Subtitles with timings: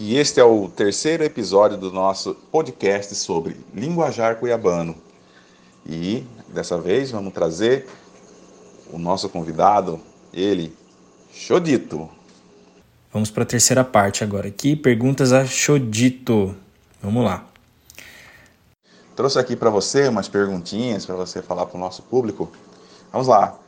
[0.00, 4.96] e este é o terceiro episódio do nosso podcast sobre linguajar cuiabano.
[5.84, 7.86] E dessa vez vamos trazer
[8.90, 10.00] o nosso convidado,
[10.32, 10.74] ele,
[11.30, 12.08] Chodito.
[13.12, 16.56] Vamos para a terceira parte agora aqui, perguntas a Chodito.
[17.02, 17.44] Vamos lá.
[19.14, 22.50] Trouxe aqui para você umas perguntinhas para você falar para o nosso público.
[23.12, 23.58] Vamos lá.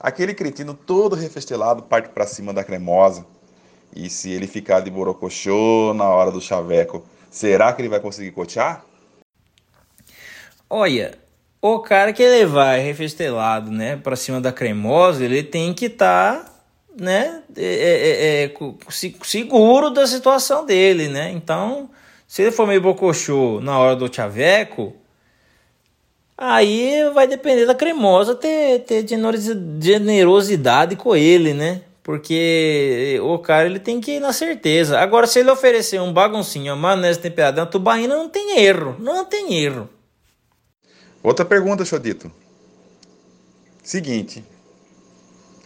[0.00, 3.24] Aquele cretino todo refestelado parte para cima da cremosa
[3.94, 8.30] e se ele ficar de borocochô na hora do chaveco, será que ele vai conseguir
[8.32, 8.84] cotear?
[10.70, 11.18] Olha,
[11.60, 16.44] o cara que ele vai refestelado, né, para cima da cremosa, ele tem que estar,
[16.44, 16.52] tá,
[16.96, 18.54] né, é, é, é, é
[19.22, 21.30] seguro da situação dele, né?
[21.32, 21.90] Então,
[22.26, 24.94] se ele for meio bocochô na hora do chaveco,
[26.36, 31.82] aí vai depender da cremosa ter, ter generosidade com ele, né?
[32.08, 34.98] Porque o cara ele tem que ir na certeza.
[34.98, 38.96] Agora, se ele oferecer um baguncinho, uma maionese temperada, uma tubaína, não tem erro.
[38.98, 39.90] Não tem erro.
[41.22, 42.32] Outra pergunta, Chodito.
[43.82, 44.42] Seguinte.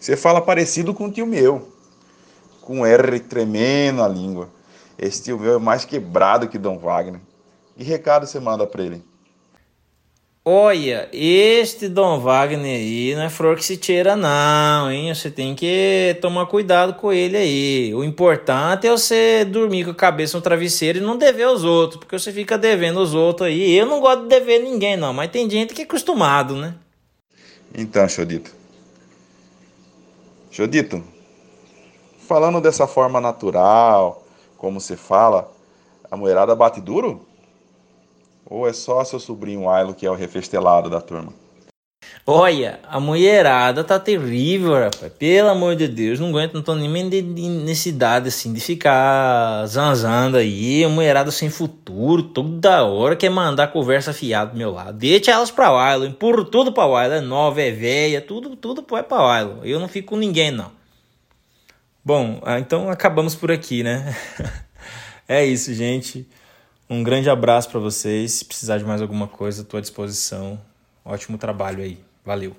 [0.00, 1.72] Você fala parecido com o tio meu.
[2.60, 4.48] Com R tremendo na língua.
[4.98, 7.20] Esse tio meu é mais quebrado que Dom Wagner.
[7.76, 9.04] Que recado você manda para ele?
[10.44, 15.14] Olha, este Dom Wagner aí não é flor que se tira não, hein?
[15.14, 17.94] Você tem que tomar cuidado com ele aí.
[17.94, 22.00] O importante é você dormir com a cabeça no travesseiro e não dever aos outros,
[22.00, 23.72] porque você fica devendo os outros aí.
[23.72, 26.74] Eu não gosto de dever ninguém não, mas tem gente que é acostumado, né?
[27.72, 28.52] Então, Chodito.
[30.50, 31.04] Chodito,
[32.26, 34.26] falando dessa forma natural,
[34.58, 35.52] como você fala,
[36.10, 37.24] a mulherada bate duro?
[38.52, 41.32] Ou é só seu sobrinho Ailo que é o refestelado da turma?
[42.26, 45.10] Olha, a mulherada tá terrível, rapaz.
[45.18, 49.64] Pelo amor de Deus, não aguento, não tô nem de, de necessidade assim de ficar
[49.66, 50.84] zanzando aí.
[50.84, 54.98] A mulherada sem futuro, toda hora quer mandar conversa fiada do meu lado.
[54.98, 57.14] Deixa elas pra Wailo, empurro tudo pra Wailo.
[57.14, 59.60] É nova, é velha, tudo, tudo é pra Wailo.
[59.64, 60.70] Eu não fico com ninguém, não.
[62.04, 64.14] Bom, ah, então acabamos por aqui, né?
[65.26, 66.28] é isso, gente.
[66.88, 68.32] Um grande abraço para vocês.
[68.32, 70.60] Se precisar de mais alguma coisa, estou à disposição.
[71.04, 71.98] Ótimo trabalho aí.
[72.24, 72.52] Valeu.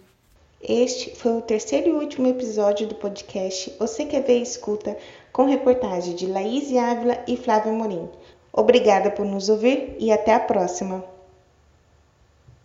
[0.62, 4.98] Este foi o terceiro e último episódio do podcast Você Quer Ver Escuta,
[5.32, 8.08] com reportagem de Laís Ávila e Flávia Morim.
[8.52, 11.04] Obrigada por nos ouvir e até a próxima.